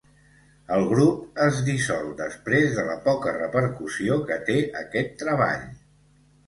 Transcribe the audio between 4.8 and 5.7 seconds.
aquest treball.